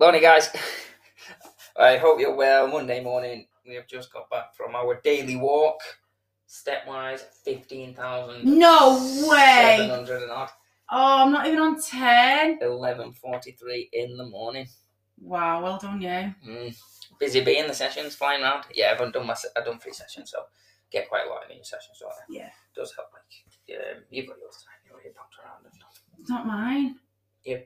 [0.00, 0.50] Morning, guys.
[1.78, 2.66] I hope you're well.
[2.68, 5.80] Monday morning, we have just got back from our daily walk.
[6.48, 8.44] Stepwise, 15,000.
[8.44, 8.94] No
[9.28, 9.76] way!
[9.78, 10.50] 700 and odd.
[10.90, 12.58] Oh, I'm not even on 10.
[12.60, 14.66] 11.43 in the morning.
[15.20, 16.34] Wow, well done, you.
[16.48, 16.76] Mm.
[17.18, 18.64] Busy being the sessions, flying around.
[18.74, 20.42] Yeah, I've done my, I've done three sessions, so
[20.90, 22.50] get quite a lot in each session, so it Yeah.
[22.76, 23.08] does help.
[23.12, 26.02] Like, um, you've got yours time, you know, you're pumped around and stuff.
[26.20, 26.96] It's not mine.
[27.44, 27.58] Yeah.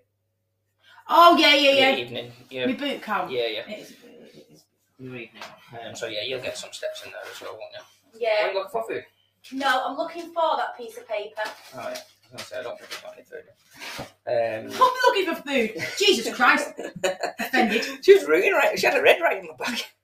[1.09, 1.97] Oh, yeah, yeah, Your yeah.
[1.97, 3.31] evening, yeah, My boot count.
[3.31, 3.69] yeah, yeah.
[3.69, 4.65] It is, it is.
[4.99, 5.43] Your evening.
[5.73, 7.81] Um, so yeah, you'll get some steps in there as well, won't you?
[8.13, 8.49] What are Yeah.
[8.53, 9.05] you looking for food?
[9.53, 11.43] No, I'm looking for that piece of paper.
[11.75, 12.01] Oh yeah, I was
[12.33, 13.45] gonna say I don't think we've got any food.
[14.27, 15.87] Um, I'm looking for food.
[15.99, 16.73] Jesus Christ.
[17.41, 18.05] Offended.
[18.05, 18.79] she was ringing right.
[18.79, 19.95] She had a red right in the back.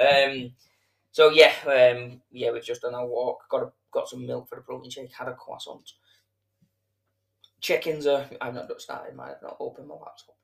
[0.00, 0.52] Um,
[1.12, 3.48] so yeah, um, yeah, we've just done our walk.
[3.48, 5.12] Got a, got some milk for the protein shake.
[5.14, 5.92] Had a croissant.
[7.60, 8.26] Check-ins are.
[8.40, 9.30] I've not started mine.
[9.36, 10.34] I've not opened my laptop.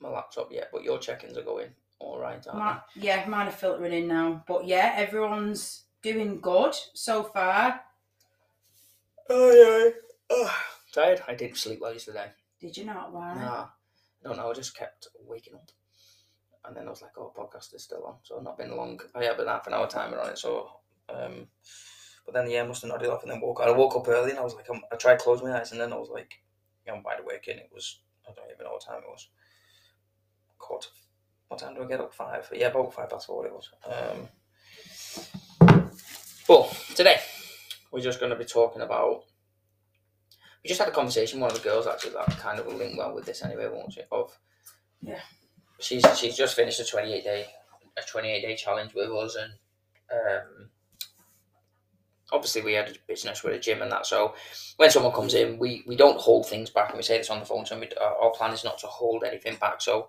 [0.00, 3.52] My laptop yet, but your check-ins are going all right, aren't My, yeah, mine are
[3.52, 4.44] filtering in now.
[4.46, 7.80] But yeah, everyone's doing good so far.
[9.28, 9.90] Oh yeah.
[10.30, 10.54] Oh,
[10.92, 11.22] tired.
[11.26, 12.30] I didn't sleep well yesterday.
[12.60, 13.12] Did you not?
[13.12, 13.34] Why?
[13.34, 14.50] Nah, I don't know.
[14.50, 15.70] I just kept waking up,
[16.64, 19.00] and then I was like, "Oh, podcast is still on." So not been long.
[19.14, 20.38] I have been half an hour timer on it.
[20.38, 20.68] So,
[21.08, 21.48] um,
[22.24, 23.60] but then yeah, I must have nodded off and then woke.
[23.60, 25.72] I woke up early and I was like, I'm, I tried to close my eyes
[25.72, 26.34] and then I was like,
[26.86, 29.28] yeah, I'm wide awake and it was I don't even know what time it was.
[30.58, 32.12] What time do I get up?
[32.12, 32.48] Five.
[32.52, 33.70] Yeah, about five past four it was.
[33.86, 34.28] Um,
[36.48, 37.16] but today
[37.92, 39.24] we're just going to be talking about
[40.62, 41.40] we just had a conversation.
[41.40, 43.92] One of the girls actually that kind of will link well with this anyway, won't
[43.92, 44.02] she?
[44.10, 44.36] Of
[45.00, 45.20] Yeah.
[45.78, 47.46] she's she's just finished a twenty eight day
[47.96, 49.52] a twenty eight day challenge with us, and
[50.12, 50.68] um,
[52.32, 54.06] obviously we had a business with a gym and that.
[54.06, 54.34] So
[54.78, 57.38] when someone comes in, we we don't hold things back, and we say this on
[57.38, 57.64] the phone.
[57.66, 59.80] So we, our, our plan is not to hold anything back.
[59.80, 60.08] So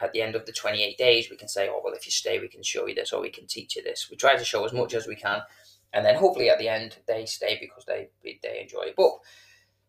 [0.00, 2.38] at the end of the 28 days, we can say, oh, well, if you stay,
[2.38, 4.08] we can show you this or we can teach you this.
[4.10, 5.40] We try to show as much as we can.
[5.92, 8.94] And then hopefully at the end, they stay because they they enjoy it.
[8.96, 9.12] But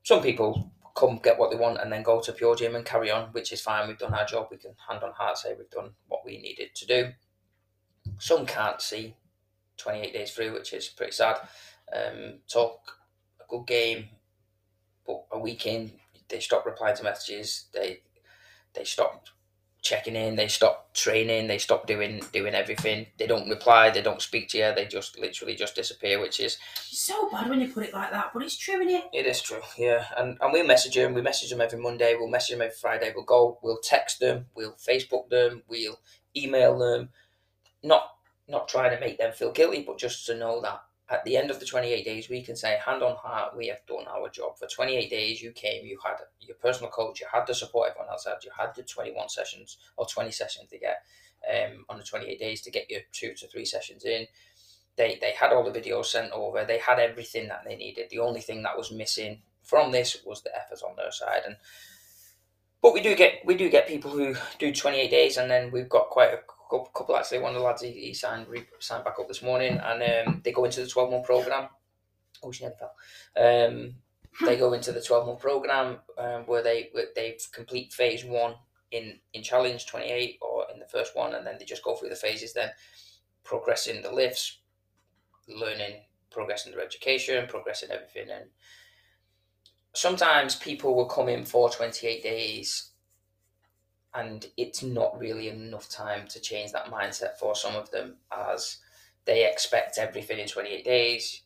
[0.04, 3.12] some people come get what they want and then go to Pure Gym and carry
[3.12, 3.88] on, which is fine.
[3.88, 4.48] We've done our job.
[4.50, 7.10] We can hand on heart say we've done what we needed to do.
[8.20, 9.16] Some can't see
[9.78, 11.38] 28 days through, which is pretty sad.
[11.94, 12.80] Um, talk
[13.40, 14.10] a good game,
[15.06, 15.92] but a week in,
[16.30, 17.66] they stop replying to messages.
[17.74, 18.02] They
[18.74, 19.28] they stop
[19.82, 20.36] checking in.
[20.36, 21.48] They stop training.
[21.48, 23.08] They stop doing doing everything.
[23.18, 23.90] They don't reply.
[23.90, 24.74] They don't speak to you.
[24.76, 28.32] They just literally just disappear, which is So bad when you put it like that,
[28.34, 29.06] but it's true, isn't it?
[29.14, 30.06] it is true, yeah.
[30.18, 31.14] And and we message them.
[31.14, 32.16] We message them every Monday.
[32.16, 33.12] We'll message them every Friday.
[33.16, 33.60] We'll go.
[33.62, 34.48] We'll text them.
[34.56, 35.64] We'll Facebook them.
[35.68, 36.00] We'll
[36.36, 37.10] email them.
[37.84, 38.12] Not
[38.48, 41.50] not trying to make them feel guilty, but just to know that at the end
[41.50, 44.30] of the twenty eight days, we can say hand on heart, we have done our
[44.30, 44.58] job.
[44.58, 45.86] For twenty eight days, you came.
[45.86, 47.22] You had your personal coach.
[47.22, 48.44] You had the support everyone else had.
[48.44, 51.04] You had the twenty one sessions or twenty sessions to get
[51.50, 54.28] um, on the twenty eight days to get your two to three sessions in
[54.98, 56.66] they they had all the videos sent over.
[56.66, 58.10] They had everything that they needed.
[58.10, 61.44] The only thing that was missing from this was the effort on their side.
[61.46, 61.56] And
[62.82, 65.90] but we do get we do get people who do 28 days, and then we've
[65.90, 67.16] got quite a couple.
[67.16, 70.28] Actually, one of the lads he, he signed re, signed back up this morning, and
[70.28, 71.70] um, they go into the 12 month program.
[72.44, 72.94] Oh, she nearly fell.
[73.36, 73.96] Um,
[74.46, 78.56] they go into the 12 month program um, where they where they complete phase one
[78.92, 82.10] in in challenge 28 or in the first one, and then they just go through
[82.10, 82.54] the phases.
[82.54, 82.70] Then
[83.44, 84.60] progressing the lifts,
[85.48, 88.30] learning, progressing their education, progressing everything.
[88.30, 88.46] And
[89.94, 92.92] sometimes people will come in for 28 days
[94.14, 98.78] and it's not really enough time to change that mindset for some of them as
[99.26, 101.42] they expect everything in 28 days.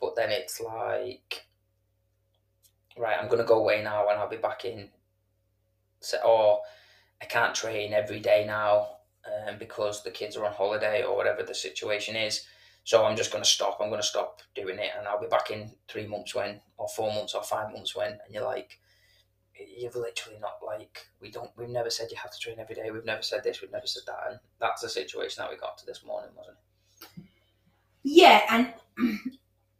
[0.00, 1.46] But then it's like,
[2.98, 4.88] right, I'm going to go away now and I'll be back in.
[6.00, 6.60] So, or
[7.22, 8.88] I can't train every day now
[9.26, 12.44] um, because the kids are on holiday or whatever the situation is.
[12.84, 13.78] So I'm just going to stop.
[13.80, 16.86] I'm going to stop doing it, and I'll be back in three months when, or
[16.86, 18.12] four months, or five months when.
[18.12, 18.78] And you're like,
[19.76, 21.50] you've literally not like we don't.
[21.56, 22.90] We've never said you have to train every day.
[22.90, 23.60] We've never said this.
[23.60, 24.18] We've never said that.
[24.30, 27.24] And that's the situation that we got to this morning, wasn't it?
[28.02, 28.74] Yeah, and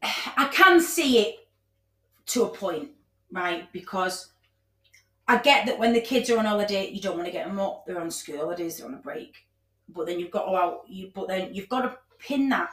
[0.03, 1.49] I can see it
[2.27, 2.91] to a point,
[3.31, 3.71] right?
[3.73, 4.33] Because
[5.29, 7.61] I get that when the kids are on holiday, you don't want to get them
[7.61, 7.87] up.
[7.87, 9.35] They're on school holidays, they're on a break.
[9.89, 10.83] But then you've got to out.
[10.89, 12.71] You but then you've got to pin that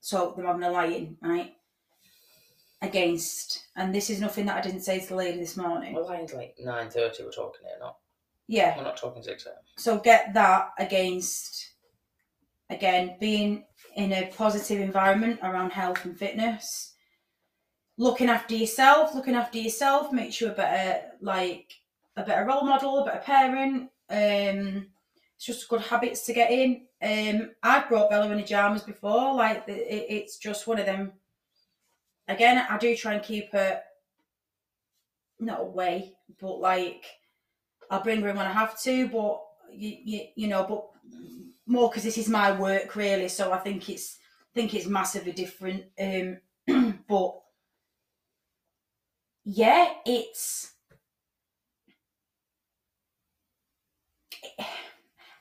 [0.00, 1.54] so they're having a lie-in, right?
[2.82, 5.94] Against, and this is nothing that I didn't say to the lady this morning.
[5.94, 7.22] Well, line's like nine thirty.
[7.22, 7.96] We're talking here, not
[8.48, 9.54] Yeah, we're not talking six a.m.
[9.78, 11.74] so get that against
[12.70, 13.64] again being
[13.94, 16.94] in a positive environment around health and fitness
[17.98, 21.72] looking after yourself looking after yourself makes you a better like
[22.16, 24.88] a better role model a better parent Um,
[25.36, 26.82] it's just good habits to get in.
[27.02, 29.34] Um, I've brought Bella in the pajamas before.
[29.34, 31.12] Like it, it's just one of them.
[32.32, 33.82] Again, I do try and keep it
[35.38, 37.04] not away, but like
[37.90, 39.08] I'll bring her in when I have to.
[39.08, 39.42] But
[39.72, 40.88] you, you, you know, but
[41.66, 43.28] more because this is my work really.
[43.28, 45.84] So I think it's I think it's massively different.
[46.00, 46.38] Um,
[47.08, 47.40] but
[49.44, 50.72] yeah, it's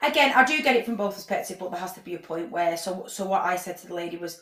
[0.01, 2.51] again, I do get it from both perspectives, but there has to be a point
[2.51, 2.77] where.
[2.77, 4.41] So, so what I said to the lady was,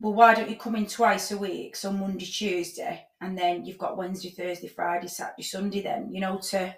[0.00, 3.78] well, why don't you come in twice a week, so Monday, Tuesday, and then you've
[3.78, 5.82] got Wednesday, Thursday, Friday, Saturday, Sunday.
[5.82, 6.74] Then you know to,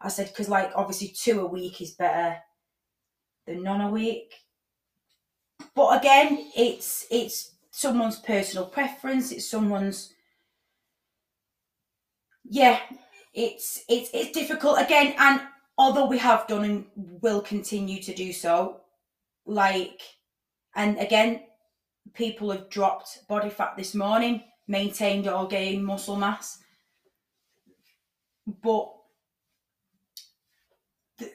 [0.00, 2.36] I said because like obviously two a week is better
[3.46, 4.32] than none a week.
[5.74, 9.30] But again, it's it's someone's personal preference.
[9.32, 10.12] It's someone's
[12.44, 12.80] yeah.
[13.34, 15.40] It's it's it's difficult again, and
[15.76, 18.80] although we have done and will continue to do so,
[19.44, 20.00] like,
[20.76, 21.42] and again,
[22.12, 26.58] people have dropped body fat this morning, maintained or gained muscle mass.
[28.46, 28.92] But
[31.18, 31.32] th-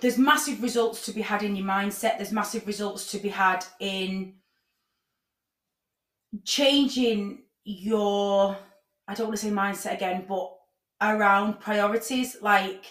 [0.00, 3.64] there's massive results to be had in your mindset, there's massive results to be had
[3.80, 4.34] in
[6.44, 8.56] changing your,
[9.08, 10.52] I don't want to say mindset again, but
[11.00, 12.36] around priorities.
[12.42, 12.84] Like,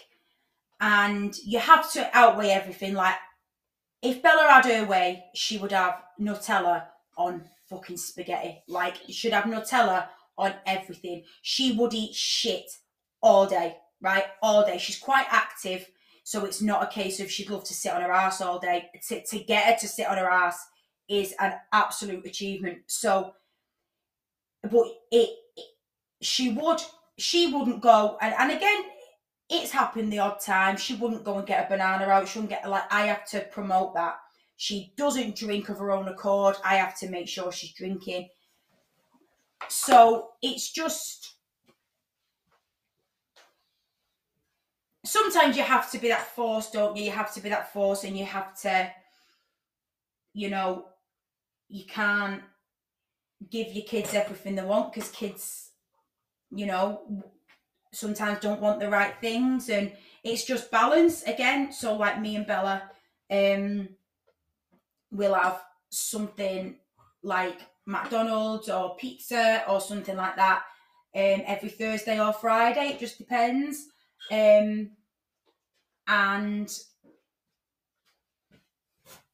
[0.82, 2.94] and you have to outweigh everything.
[2.94, 3.16] Like,
[4.02, 8.64] if Bella had her way, she would have Nutella on fucking spaghetti.
[8.68, 10.08] Like, you should have Nutella
[10.38, 11.24] on everything.
[11.42, 12.70] She would eat shit
[13.22, 14.26] all day, right?
[14.42, 14.78] All day.
[14.78, 15.90] She's quite active,
[16.24, 18.90] so it's not a case of she'd love to sit on her ass all day.
[19.08, 20.66] To, to get her to sit on her ass
[21.08, 22.80] is an absolute achievement.
[22.88, 23.34] So,
[24.64, 25.66] but it, it
[26.22, 26.82] she would,
[27.18, 28.84] she wouldn't go, and, and again,
[29.50, 30.78] it's happened the odd time.
[30.78, 32.28] She wouldn't go and get a banana out.
[32.28, 34.18] She wouldn't get like I have to promote that.
[34.58, 36.56] She doesn't drink of her own accord.
[36.64, 38.30] I have to make sure she's drinking.
[39.68, 41.36] So it's just
[45.06, 47.06] sometimes you have to be that force, don't you?
[47.06, 48.92] You have to be that force and you have to,
[50.34, 50.86] you know,
[51.70, 52.42] you can't
[53.50, 55.72] give your kids everything they want because kids,
[56.52, 57.24] you know,
[57.96, 59.92] sometimes don't want the right things and
[60.24, 62.84] it's just balance again so like me and bella
[63.32, 63.88] um
[65.12, 66.78] we'll have something
[67.24, 70.64] like mcdonald's or pizza or something like that
[71.16, 73.88] um every thursday or friday it just depends
[74.32, 74.90] um
[76.08, 76.66] and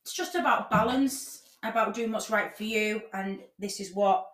[0.01, 4.25] it's just about balance about doing what's right for you and this is what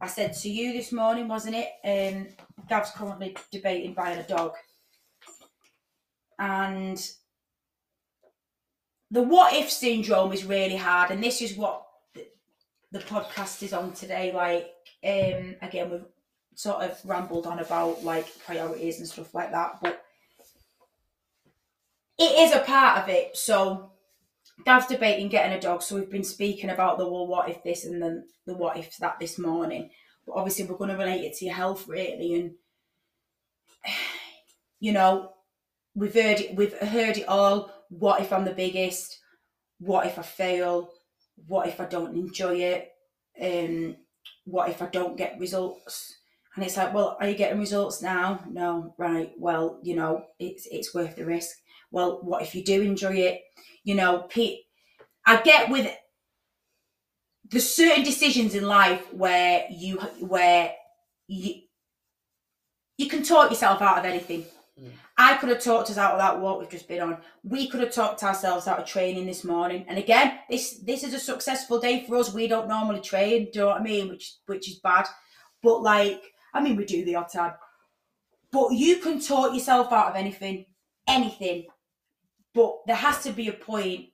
[0.00, 1.68] I said to you this morning, wasn't it?
[1.84, 2.26] Um,
[2.68, 4.52] Gav's currently debating buying a dog.
[6.38, 7.00] And
[9.14, 11.12] the what if syndrome is really hard.
[11.12, 11.86] And this is what
[12.90, 14.32] the, podcast is on today.
[14.32, 14.72] Like,
[15.04, 16.04] um, again, we've
[16.56, 19.78] sort of rambled on about like priorities and stuff like that.
[19.80, 20.04] But
[22.18, 23.36] it is a part of it.
[23.36, 23.92] So
[24.64, 27.84] Gav's debating getting a dog, so we've been speaking about the well, what if this
[27.84, 29.90] and then the what if that this morning.
[30.26, 32.52] But obviously, we're going to relate it to your health, really, and
[34.80, 35.30] you know,
[35.94, 36.56] we've heard it.
[36.56, 37.70] We've heard it all.
[37.98, 39.20] What if I'm the biggest?
[39.78, 40.90] What if I fail?
[41.46, 42.90] What if I don't enjoy it?
[43.40, 43.96] Um,
[44.44, 46.14] what if I don't get results?
[46.54, 48.44] And it's like, well, are you getting results now?
[48.48, 49.32] No, right.
[49.38, 51.56] Well, you know, it's it's worth the risk.
[51.90, 53.40] Well, what if you do enjoy it?
[53.82, 54.60] You know, Pete,
[55.26, 55.92] I get with
[57.50, 60.72] there's certain decisions in life where you where
[61.28, 61.62] you
[62.96, 64.44] you can talk yourself out of anything.
[64.80, 64.90] Mm.
[65.16, 67.18] I could have talked us out of that walk we've just been on.
[67.44, 69.84] We could have talked ourselves out of training this morning.
[69.88, 72.34] And again, this this is a successful day for us.
[72.34, 74.08] We don't normally train, do you know what I mean?
[74.08, 75.06] Which which is bad.
[75.62, 77.52] But like, I mean we do the odd time.
[78.50, 80.66] But you can talk yourself out of anything,
[81.08, 81.66] anything.
[82.52, 84.10] But there has to be a point,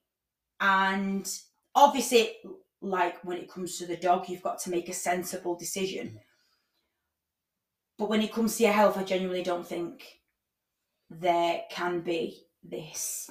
[0.60, 1.30] and
[1.74, 2.36] obviously,
[2.80, 6.20] like when it comes to the dog, you've got to make a sensible decision.
[7.98, 10.19] But when it comes to your health, I genuinely don't think
[11.10, 13.30] there can be this,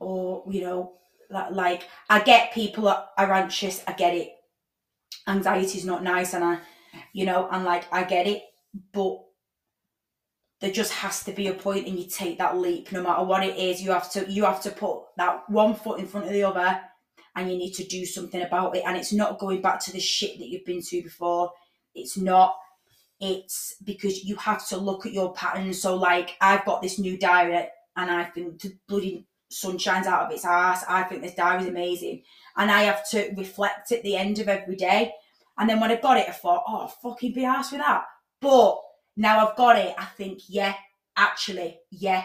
[0.00, 0.94] or you know,
[1.30, 3.82] like, I get people are anxious.
[3.86, 4.30] I get it.
[5.26, 6.58] Anxiety is not nice, and I,
[7.12, 8.42] you know, and like I get it,
[8.92, 9.18] but
[10.60, 13.44] there just has to be a point and you take that leap no matter what
[13.44, 16.32] it is you have to you have to put that one foot in front of
[16.32, 16.80] the other
[17.36, 20.00] and you need to do something about it and it's not going back to the
[20.00, 21.52] shit that you've been to before
[21.94, 22.56] it's not
[23.20, 27.18] it's because you have to look at your patterns so like i've got this new
[27.18, 30.84] diet and I think the bloody sun shines out of its ass.
[30.88, 32.22] I think this diary is amazing,
[32.56, 35.12] and I have to reflect at the end of every day.
[35.58, 38.04] And then when I got it, I thought, oh, fucking be asked with that.
[38.40, 38.80] But
[39.16, 40.74] now I've got it, I think, yeah,
[41.16, 42.24] actually, yeah.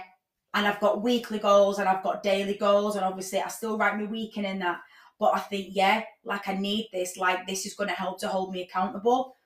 [0.53, 3.97] And I've got weekly goals and I've got daily goals, and obviously I still write
[3.97, 4.79] my weekend in that.
[5.19, 8.27] But I think, yeah, like I need this, like this is going to help to
[8.27, 9.37] hold me accountable.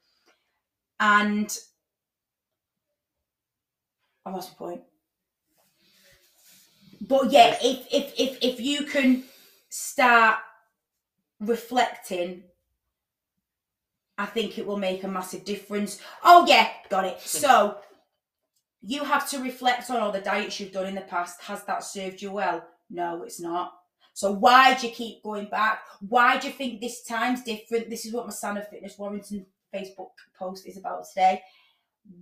[1.00, 1.56] And
[4.26, 4.82] I lost my point.
[7.02, 9.24] But yeah, if if if if you can
[9.70, 10.40] start
[11.40, 12.44] reflecting,
[14.18, 16.02] I think it will make a massive difference.
[16.24, 17.22] Oh yeah, got it.
[17.22, 17.78] So
[18.82, 21.42] you have to reflect on all the diets you've done in the past.
[21.44, 22.64] Has that served you well?
[22.90, 23.74] No, it's not.
[24.14, 25.82] So why do you keep going back?
[26.02, 27.90] Why do you think this time's different?
[27.90, 29.46] This is what my Stand Up Fitness Warrington
[29.78, 31.42] Facebook post is about today.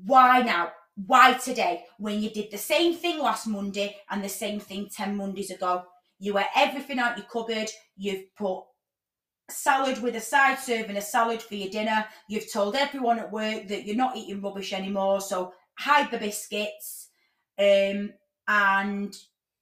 [0.05, 0.71] Why now?
[0.95, 1.83] Why today?
[1.97, 5.83] When you did the same thing last Monday and the same thing 10 Mondays ago.
[6.19, 7.69] You wear everything out your cupboard.
[7.97, 8.63] You've put
[9.50, 12.05] salad with a side serving a salad for your dinner.
[12.27, 15.21] You've told everyone at work that you're not eating rubbish anymore.
[15.21, 17.09] So hide the biscuits.
[17.59, 18.13] Um,
[18.47, 19.15] and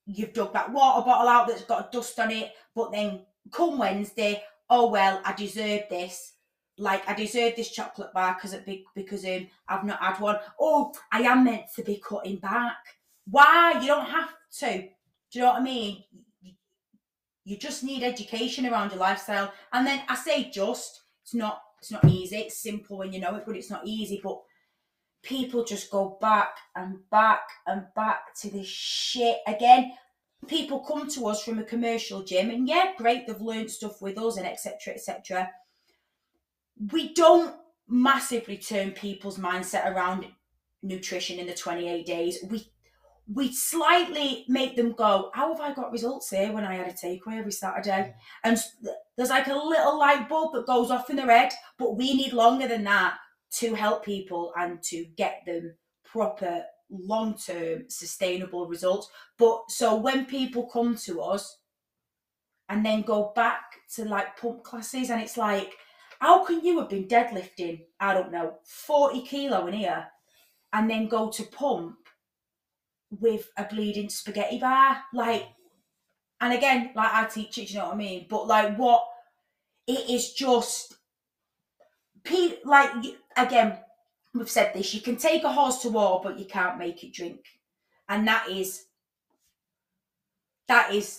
[0.06, 2.52] you've dug that water bottle out that's got dust on it.
[2.76, 3.22] But then
[3.52, 6.34] come Wednesday, oh well, I deserve this
[6.78, 8.60] like I deserve this chocolate bar because
[8.96, 10.38] because um I've not had one.
[10.60, 12.78] Oh, I am meant to be cutting back.
[13.30, 13.80] Why?
[13.80, 14.82] You don't have to.
[14.82, 16.04] Do you know what I mean?
[17.46, 19.52] You just need education around your lifestyle.
[19.72, 22.38] And then I say just, it's not it's not easy.
[22.38, 24.20] It's simple when you know it, but it's not easy.
[24.24, 24.42] But
[25.22, 29.94] people just go back and back and back to this shit again.
[30.48, 34.18] People come to us from a commercial gym, and yeah, great, they've learned stuff with
[34.18, 34.94] us and etc.
[34.94, 35.50] etc
[36.92, 37.56] we don't
[37.88, 40.26] massively turn people's mindset around
[40.82, 42.40] nutrition in the 28 days.
[42.50, 42.70] We
[43.26, 46.92] we slightly make them go, How have I got results here when I had a
[46.92, 48.14] takeaway every Saturday?
[48.44, 48.58] And
[49.16, 52.34] there's like a little light bulb that goes off in their head, but we need
[52.34, 53.16] longer than that
[53.60, 55.74] to help people and to get them
[56.04, 59.10] proper long term sustainable results.
[59.38, 61.60] But so when people come to us
[62.68, 63.62] and then go back
[63.96, 65.74] to like pump classes, and it's like,
[66.24, 70.08] how can you have been deadlifting, I don't know, 40 kilo in here
[70.72, 71.98] and then go to pump
[73.20, 75.00] with a bleeding spaghetti bar?
[75.14, 75.50] Like,
[76.40, 78.28] and again, like I teach it, you know what I mean?
[78.30, 79.04] But like, what
[79.86, 80.96] it is just,
[82.64, 82.92] like,
[83.36, 83.80] again,
[84.34, 87.12] we've said this you can take a horse to war, but you can't make it
[87.12, 87.42] drink.
[88.08, 88.86] And that is,
[90.70, 91.18] that is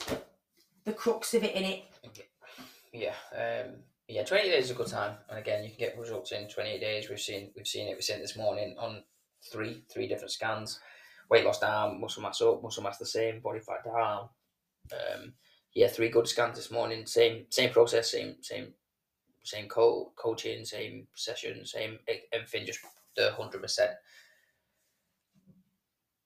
[0.86, 1.84] the crux of it in it.
[2.90, 3.12] Yeah.
[3.36, 3.74] Um,
[4.08, 6.80] yeah, 28 days is a good time, and again, you can get results in 28
[6.80, 7.08] days.
[7.08, 7.94] We've seen we've seen it.
[7.94, 9.02] We've seen it this morning on
[9.50, 10.80] three three different scans.
[11.30, 14.28] Weight loss down, muscle mass up, muscle mass the same, body fat down.
[14.92, 15.32] Um,
[15.74, 17.06] yeah, three good scans this morning.
[17.06, 18.74] Same same process, same same
[19.42, 21.98] same co- coaching, same session, same
[22.32, 22.80] everything, just
[23.16, 23.92] the hundred percent.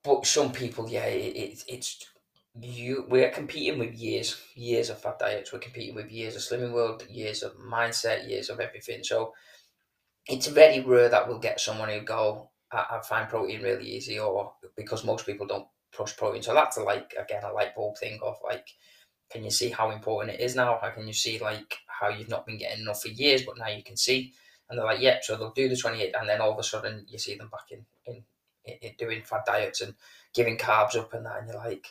[0.03, 2.05] But some people, yeah, it, it, it's
[2.61, 5.53] you we're competing with years, years of fat diets.
[5.53, 9.05] We're competing with years of slimming world, years of mindset, years of everything.
[9.05, 9.35] So
[10.27, 14.19] it's very rare that we'll get someone who go, I, I find protein really easy,
[14.19, 16.43] or because most people don't push protein.
[16.43, 18.67] So that's like again a light bulb thing of like,
[19.31, 20.79] can you see how important it is now?
[20.81, 23.69] How can you see like how you've not been getting enough for years, but now
[23.69, 24.33] you can see?
[24.69, 25.15] And they're like, yep.
[25.15, 25.21] Yeah.
[25.23, 27.51] So they'll do the twenty eight, and then all of a sudden you see them
[27.51, 28.25] back in in,
[28.83, 29.95] in doing fat diets and
[30.35, 31.87] giving carbs up and that, and you're like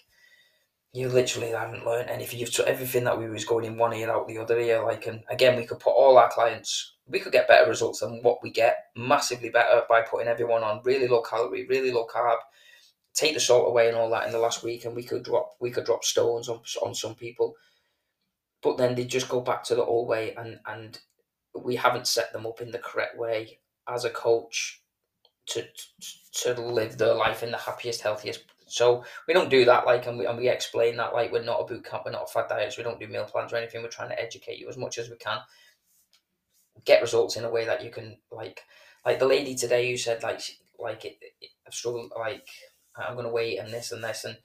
[0.97, 2.39] you literally haven't learned anything.
[2.39, 4.83] You've everything that we was going in one ear out the other ear.
[4.83, 8.23] Like, and again, we could put all our clients, we could get better results than
[8.23, 12.37] what we get, massively better by putting everyone on really low calorie, really low carb,
[13.13, 15.55] take the salt away and all that in the last week, and we could drop
[15.59, 17.55] we could drop stones on on some people.
[18.63, 20.99] But then they just go back to the old way, and and
[21.55, 24.81] we haven't set them up in the correct way as a coach
[25.49, 25.63] to
[26.41, 30.17] to live their life in the happiest, healthiest so we don't do that like, and
[30.17, 32.47] we, and we explain that like we're not a boot camp, we're not a fad
[32.50, 33.81] diet, we don't do meal plans or anything.
[33.81, 35.39] We're trying to educate you as much as we can,
[36.86, 38.62] get results in a way that you can like,
[39.05, 40.41] like the lady today who said like
[40.79, 42.47] like it, it I've struggled like
[42.95, 44.38] I'm gonna wait and this and this and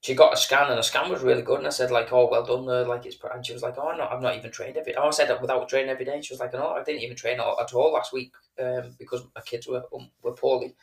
[0.00, 2.28] she got a scan and the scan was really good and I said like oh
[2.30, 4.94] well done like it's and she was like oh no I've not even trained every
[4.96, 7.16] oh I said that without training every day she was like no I didn't even
[7.16, 10.74] train at all last week um, because my kids were um, were poorly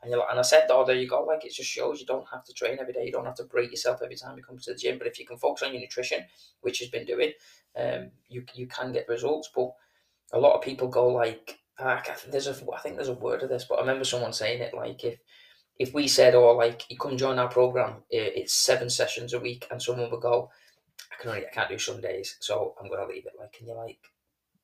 [0.00, 1.24] and you're like, and I said, oh, there you go.
[1.24, 3.04] Like, it just shows you don't have to train every day.
[3.04, 4.96] You don't have to break yourself every time you come to the gym.
[4.96, 6.24] But if you can focus on your nutrition,
[6.60, 7.32] which has been doing,
[7.76, 9.50] um, you you can get results.
[9.54, 9.72] But
[10.32, 13.48] a lot of people go like, ah, there's a, I think there's a word of
[13.48, 15.18] this, but I remember someone saying it like, if
[15.78, 19.66] if we said, "Oh, like you come join our program, it's seven sessions a week,"
[19.70, 20.50] and someone would go,
[21.12, 23.76] "I can only, I can't do Sundays, so I'm to leave it." Like, and you're
[23.76, 24.00] like,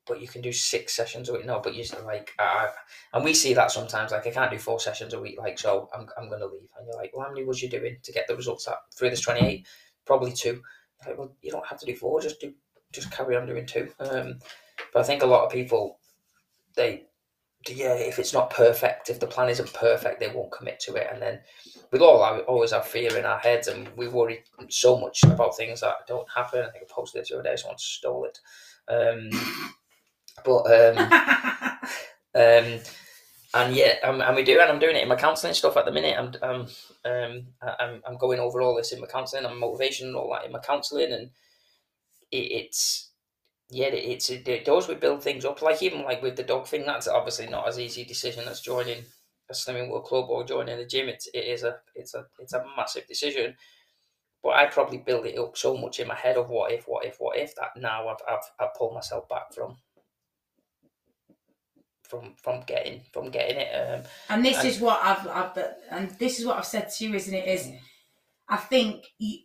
[0.06, 2.68] "But you can do six sessions a week." No, but you're like, uh,
[3.12, 4.12] and we see that sometimes.
[4.12, 6.68] Like, I can't do four sessions a week, like, so I'm, I'm going to leave.
[6.78, 9.10] And you're like, "Well, how many was you doing to get the results at through
[9.10, 9.66] this 28?"
[10.04, 10.62] Probably two.
[11.02, 12.20] You're like, well, you don't have to do four.
[12.20, 12.52] Just do,
[12.92, 13.88] just carry on doing two.
[14.00, 14.38] Um,
[14.92, 15.98] but I think a lot of people,
[16.76, 17.06] they
[17.68, 21.08] yeah, if it's not perfect, if the plan isn't perfect, they won't commit to it.
[21.10, 21.40] And then
[21.90, 25.56] we'll all have, always have fear in our heads, and we worry so much about
[25.56, 26.60] things that don't happen.
[26.60, 28.38] I think I posted this the other day, someone stole it.
[28.88, 29.30] Um,
[30.44, 30.98] but um,
[32.34, 32.80] um,
[33.54, 35.84] and yeah, um, and we do, and I'm doing it in my counselling stuff at
[35.86, 36.16] the minute.
[36.18, 36.66] I'm, um,
[37.04, 40.46] um, I'm, I'm going over all this in my counselling and motivation and all that
[40.46, 41.30] in my counselling, and
[42.30, 43.10] it, it's
[43.70, 44.88] yeah, it- it's it, it does.
[44.88, 46.84] We build things up, like even like with the dog thing.
[46.86, 49.04] That's obviously not as easy a decision as joining
[49.50, 51.08] a Slimming World club or joining a gym.
[51.08, 53.56] It's it is a it's a it's a massive decision.
[54.42, 57.04] But I probably build it up so much in my head of what if, what
[57.06, 59.78] if, what if that now I've I've, I've pulled myself back from
[62.08, 63.70] from from getting from getting it.
[63.74, 65.58] Um, And this And- is what I've, I've,
[65.90, 67.48] and this is what I've said to you, isn't it?
[67.48, 67.70] Is
[68.48, 69.38] I think, you,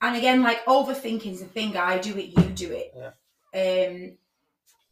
[0.00, 1.76] and again, like overthinking is the thing.
[1.76, 2.92] I do it, you do it.
[3.54, 4.18] Um,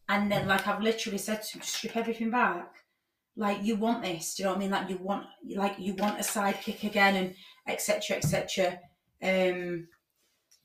[0.08, 2.72] and then like I've literally said to him, strip everything back.
[3.36, 4.70] Like you want this, do you know what I mean?
[4.70, 5.26] Like you want,
[5.56, 7.34] like you want a sidekick again, and
[7.66, 8.16] etc.
[8.18, 8.78] etc.
[9.22, 9.88] Um,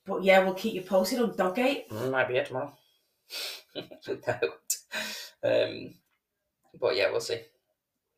[0.05, 1.87] but yeah, we'll keep you posted on Doggate.
[1.89, 2.73] Mm, Might be it tomorrow.
[5.43, 5.93] um,
[6.79, 7.41] but yeah, we'll see.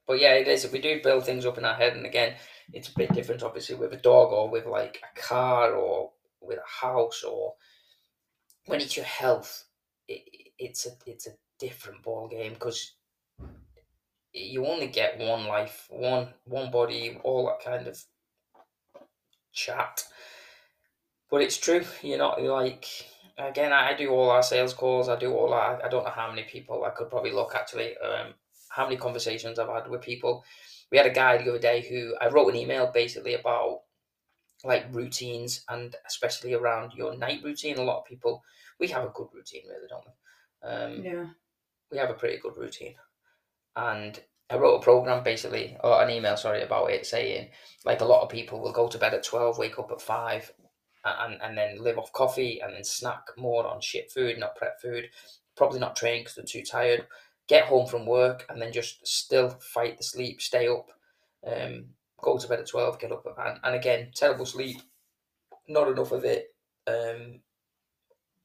[0.08, 0.64] But yeah, it is.
[0.64, 2.36] If We do build things up in our head, and again,
[2.74, 6.12] it's a bit different, obviously, with a dog or with like a car or
[6.42, 7.56] with a house or
[8.66, 9.66] when it's your health.
[10.08, 10.22] It,
[10.58, 12.94] it's a it's a different ball game because
[14.34, 18.02] you only get one life, one one body, all that kind of
[19.52, 20.04] chat.
[21.30, 21.84] But it's true.
[22.02, 22.86] You're not like
[23.38, 23.74] again.
[23.74, 25.10] I do all our sales calls.
[25.10, 25.84] I do all our.
[25.84, 26.86] I don't know how many people.
[26.86, 27.96] I could probably look actually.
[27.98, 28.34] Um,
[28.78, 30.46] how many conversations I've had with people.
[30.92, 33.82] We had a guy the other day who I wrote an email basically about
[34.64, 37.78] like routines and especially around your night routine.
[37.78, 38.44] A lot of people
[38.80, 40.70] we have a good routine, really, don't we?
[40.70, 41.26] Um, Yeah.
[41.92, 42.96] we have a pretty good routine.
[43.76, 47.50] And I wrote a program basically, or an email, sorry, about it saying
[47.84, 50.54] like a lot of people will go to bed at 12, wake up at 5,
[51.04, 54.80] and, and then live off coffee and then snack more on shit food, not prep
[54.82, 55.10] food,
[55.56, 57.08] probably not train because they're too tired,
[57.48, 60.90] get home from work and then just still fight the sleep, stay up,
[61.46, 61.86] um,
[62.22, 64.82] go to bed at 12, get up and, and again, terrible sleep,
[65.68, 66.54] not enough of it.
[66.88, 67.42] Um,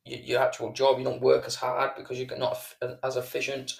[0.04, 2.58] your, your actual job, you don't work as hard because you're not
[3.02, 3.74] as efficient.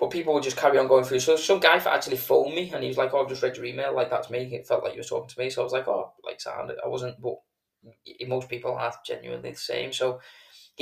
[0.00, 1.20] But people will just carry on going through.
[1.20, 3.66] So some guy actually phoned me and he was like, "Oh, I've just read your
[3.66, 3.94] email.
[3.94, 5.48] Like that's me." It felt like you were talking to me.
[5.48, 7.36] So I was like, "Oh, like sound." I wasn't, but
[8.26, 9.92] most people are genuinely the same.
[9.92, 10.20] So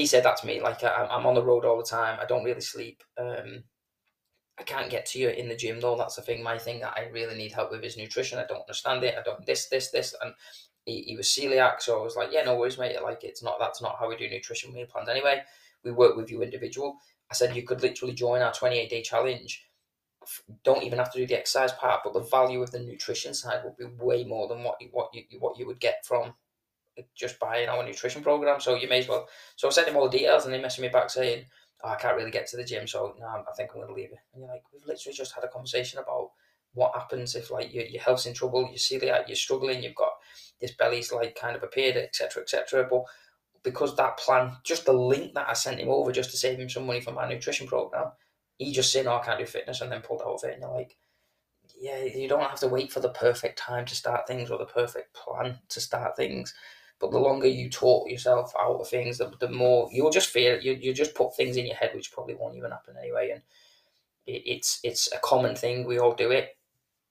[0.01, 0.61] he said that to me.
[0.61, 2.19] Like I, I'm on the road all the time.
[2.21, 3.03] I don't really sleep.
[3.19, 3.65] Um,
[4.59, 5.97] I can't get to you in the gym though.
[5.97, 6.43] That's the thing.
[6.43, 8.39] My thing that I really need help with is nutrition.
[8.39, 9.17] I don't understand it.
[9.19, 10.33] I don't this, this, this, and
[10.87, 11.83] he, he was celiac.
[11.83, 12.97] So I was like, yeah, no worries, mate.
[13.03, 15.43] Like it's not that's not how we do nutrition meal plans anyway.
[15.85, 16.97] We work with you individual.
[17.31, 19.67] I said you could literally join our 28 day challenge.
[20.65, 23.63] Don't even have to do the exercise part, but the value of the nutrition side
[23.65, 26.35] will be way more than what you, what you what you would get from
[27.15, 28.61] just buying our nutrition program.
[28.61, 29.29] So you may as well.
[29.57, 31.45] So I sent him all the details, and they messaged me back saying,
[31.83, 33.95] oh, "I can't really get to the gym, so no, I think I'm going to
[33.95, 36.31] leave it." And you're like, "We've literally just had a conversation about
[36.75, 40.13] what happens if like your, your health's in trouble, you're celiac, you're struggling, you've got
[40.61, 43.05] this belly's like kind of appeared, etc., etc." But
[43.63, 46.69] because that plan, just the link that I sent him over just to save him
[46.69, 48.13] some money for my nutrition program,
[48.59, 50.55] he just said, "No, I can't do fitness," and then pulled out of it.
[50.55, 50.97] And you're like,
[51.79, 54.67] "Yeah, you don't have to wait for the perfect time to start things or the
[54.67, 56.55] perfect plan to start things."
[57.01, 60.61] But the longer you talk yourself out of things, the, the more you'll just fear.
[60.61, 63.31] You you just put things in your head which probably won't even happen anyway.
[63.31, 63.43] And
[64.27, 65.87] it, it's it's a common thing.
[65.87, 66.57] We all do it.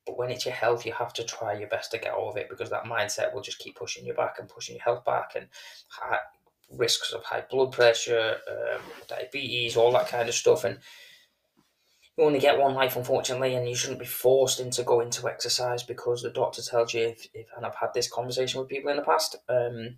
[0.05, 2.49] But when it's your health, you have to try your best to get of it
[2.49, 5.47] because that mindset will just keep pushing you back and pushing your health back and
[5.89, 6.17] high,
[6.71, 10.63] risks of high blood pressure, um, diabetes, all that kind of stuff.
[10.63, 10.79] And
[12.19, 15.83] you only get one life, unfortunately, and you shouldn't be forced into going to exercise
[15.83, 17.07] because the doctor tells you.
[17.07, 19.95] If, if and I've had this conversation with people in the past, um,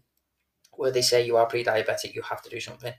[0.73, 2.93] where they say you are pre-diabetic, you have to do something.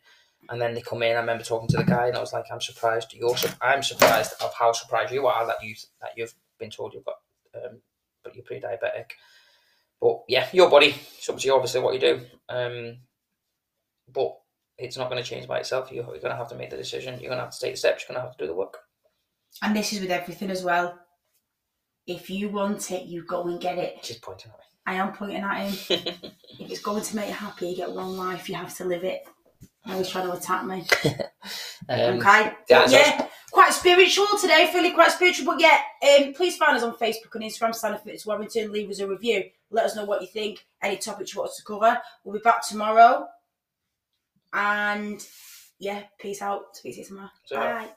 [0.50, 1.16] And then they come in.
[1.16, 3.14] I remember talking to the guy, and I was like, "I'm surprised.
[3.14, 3.36] You're.
[3.36, 7.04] sur- I'm surprised of how surprised you are that you that you've been told you've
[7.04, 7.18] got,
[7.54, 7.80] um,
[8.24, 9.12] but you're pre-diabetic.
[10.00, 10.96] But yeah, your body.
[11.16, 12.20] It's up to you, obviously, what you do.
[12.48, 12.96] Um,
[14.12, 14.36] but
[14.78, 15.92] it's not going to change by itself.
[15.92, 17.20] You're, you're going to have to make the decision.
[17.20, 18.02] You're going to have to take the steps.
[18.02, 18.78] You're going to have to do the work.
[19.60, 20.98] And this is with everything as well.
[22.06, 23.98] If you want it, you go and get it.
[24.02, 24.64] She's pointing at me.
[24.86, 26.14] I am pointing at him.
[26.58, 29.04] If it's going to make you happy, you get one life, you have to live
[29.04, 29.26] it.
[29.86, 30.84] Now he's trying to attack me.
[31.88, 32.52] um, okay.
[32.68, 35.46] yeah, yeah, quite spiritual today, feeling quite spiritual.
[35.46, 35.78] But yeah,
[36.18, 38.70] um, please find us on Facebook and Instagram, Stand Up Fitness Warrington.
[38.70, 39.44] Leave us a review.
[39.70, 41.98] Let us know what you think, any topics you want us to cover.
[42.22, 43.26] We'll be back tomorrow.
[44.52, 45.24] And
[45.78, 46.76] yeah, peace out.
[46.76, 47.30] Speak to you tomorrow.
[47.50, 47.92] Bye.